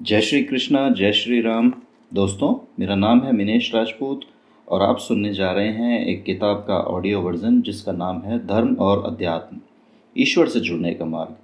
[0.00, 1.72] जय श्री कृष्णा, जय श्री राम।
[2.14, 4.20] दोस्तों, मेरा नाम है मिनेश राजपूत
[4.68, 8.74] और आप सुनने जा रहे हैं एक किताब का ऑडियो वर्जन जिसका नाम है धर्म
[8.74, 9.60] और अध्यात्म,
[10.18, 11.36] ईश्वर से जुड़ने का मार्ग।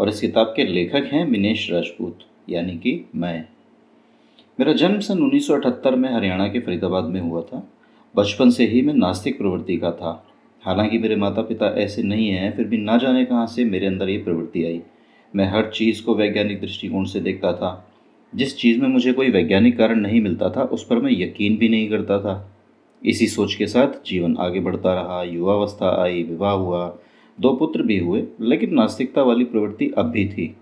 [0.00, 2.18] और इस किताब के लेखक हैं मिनेश राजपूत,
[2.50, 3.44] यानी कि मैं।
[4.60, 7.68] मेरा जन्म सन 1978 में हरियाणा के फरीदाबाद में हुआ था।
[8.16, 10.26] बचपन से ही मैं नास्तिक प्रवृत्ति का था।
[10.62, 14.08] हालाँकि मेरे माता पिता ऐसे नहीं हैं, फिर भी ना जाने कहाँ से मेरे अंदर
[14.08, 14.82] ये प्रवृत्ति आई।
[15.36, 17.88] मैं हर चीज़ को वैज्ञानिक दृष्टिकोण से देखता था।
[18.34, 21.68] जिस चीज़ में मुझे कोई वैज्ञानिक कारण नहीं मिलता था, उस पर मैं यकीन भी
[21.68, 22.56] नहीं करता था।
[23.04, 26.98] इसी सोच के साथ जीवन आगे बढ़ता रहा, युवावस्था आई, विवाह हुआ,
[27.40, 30.56] दो पुत्र भी हुए, लेकिन नास्तिकता वाली प्रवृत्ति अब भी थी।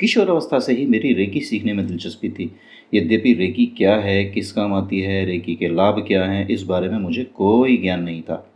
[0.00, 2.52] किशोर अवस्था से ही मेरी रेकी सीखने में दिलचस्पी थी।
[2.94, 6.88] यद्यपि रेकी क्या है, किस काम आती है, रेकी के लाभ क्या हैं, इस बारे
[6.88, 8.50] में मुझे कोई ज्ञान नहीं था।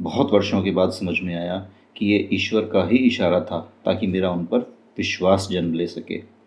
[0.00, 4.06] बहुत वर्षों के बाद समझ में आया कि ये ईश्वर का ही इशारा था, ताकि
[4.06, 4.58] मेरा उन पर
[4.98, 6.37] विश्वास जन्म ले सके।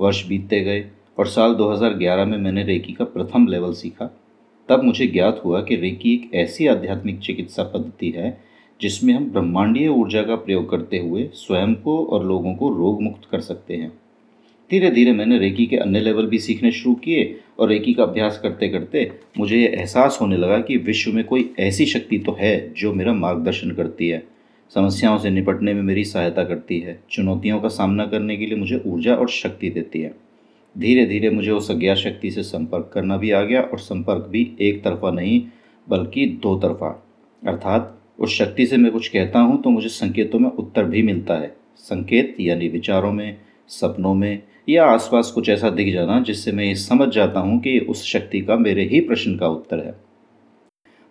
[0.00, 0.84] वर्ष बीतते गए
[1.18, 4.20] और साल 2011 में मैंने रेकी का प्रथम लेवल सीखा।
[4.68, 8.38] तब मुझे ज्ञात हुआ कि रेकी एक ऐसी आध्यात्मिक चिकित्सा पद्धति है
[8.80, 13.28] जिसमें हम ब्रह्मांडीय ऊर्जा का प्रयोग करते हुए स्वयं को और लोगों को रोग मुक्त
[13.30, 13.92] कर सकते हैं।
[14.70, 18.40] धीरे धीरे मैंने रेकी के अन्य लेवल भी सीखने शुरू किए और रेकी का अभ्यास
[18.42, 22.74] करते करते मुझे ये एहसास होने लगा कि विश्व में कोई ऐसी शक्ति तो है
[22.74, 24.35] जो मेरा मार्गदर्शन करती है।
[24.74, 28.82] समस्याओं से निपटने में मेरी सहायता करती है। चुनौतियों का सामना करने के लिए मुझे
[28.86, 30.14] ऊर्जा और शक्ति देती है।
[30.78, 34.56] धीरे धीरे मुझे उस अज्ञात शक्ति से संपर्क करना भी आ गया और संपर्क भी
[34.60, 35.42] एक तरफा नहीं,
[35.88, 37.06] बल्कि दो तरफा।
[37.46, 41.34] अर्थात, उस शक्ति से मैं कुछ कहता हूँ तो मुझे संकेतों में उत्तर भी मिलता
[41.34, 43.36] है। संकेत यानी विचारों में,
[43.68, 47.78] सपनों में या आसपास कुछ ऐसा दिख जाना जिससे मैं ये समझ जाता हूँ कि
[47.78, 50.05] उस शक्ति का मेरे ही प्रश्न का उत्तर है।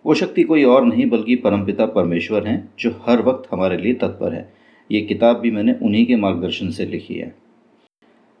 [0.06, 4.32] वो शक्ति कोई और नहीं बल्कि परमपिता परमेश्वर हैं, जो हर वक्त हमारे लिए तत्पर
[4.32, 4.52] है।
[4.92, 7.34] ये किताब भी मैंने उन्हीं के मार्गदर्शन से लिखी है।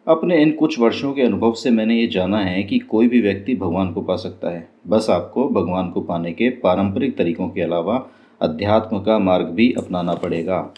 [0.08, 3.54] अपने इन कुछ वर्षों के अनुभव से मैंने ये जाना है कि कोई भी व्यक्ति
[3.54, 8.10] भगवान को पा सकता है। बस आपको भगवान को पाने के पारंपरिक तरीकों के अलावा
[8.42, 10.74] अध्यात्म का मार्ग भी अपनाना पड़ेगा।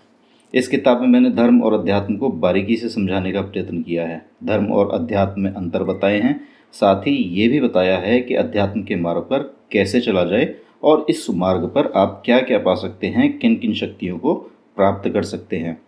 [0.54, 4.26] इस किताब में मैंने धर्म और अध्यात्म को बारीकी से समझाने का प्रयत्न किया है।
[4.44, 6.40] धर्म और अध्यात्म में अंतर बताए हैं।
[6.72, 11.06] साथ ही ये भी बताया है कि अध्यात्म के मार्ग पर कैसे चला जाए और
[11.10, 14.34] इस मार्ग पर आप क्या क्या पा सकते हैं किन किन शक्तियों को
[14.76, 15.80] प्राप्त कर सकते हैं।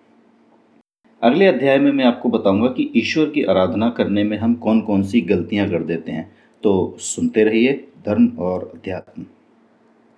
[1.22, 5.02] अगले अध्याय में मैं आपको बताऊँगा कि ईश्वर की आराधना करने में हम कौन कौन
[5.02, 7.72] सी गलतियाँ कर देते हैं। तो सुनते रहिए
[8.06, 9.24] धर्म और अध्यात्म।